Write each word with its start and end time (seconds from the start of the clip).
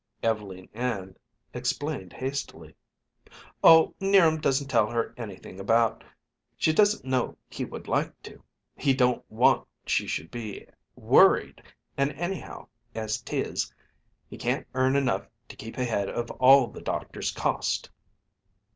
Ev'leen 0.23 0.67
Ann 0.73 1.15
explained 1.53 2.11
hastily: 2.11 2.73
"Oh, 3.63 3.93
'Niram 3.99 4.41
doesn't 4.41 4.67
tell 4.67 4.89
her 4.89 5.13
anything 5.15 5.59
about 5.59 6.03
She 6.57 6.73
doesn't 6.73 7.05
know 7.05 7.37
he 7.51 7.65
would 7.65 7.87
like 7.87 8.19
to 8.23 8.43
he 8.75 8.95
don't 8.95 9.23
want 9.29 9.67
she 9.85 10.07
should 10.07 10.31
be 10.31 10.65
worried 10.95 11.61
and, 11.97 12.13
anyhow, 12.13 12.67
as 12.95 13.21
'tis, 13.21 13.71
he 14.27 14.39
can't 14.39 14.65
earn 14.73 14.95
enough 14.95 15.29
to 15.49 15.55
keep 15.55 15.77
ahead 15.77 16.09
of 16.09 16.31
all 16.31 16.65
the 16.65 16.81
doctors 16.81 17.29
cost." 17.29 17.91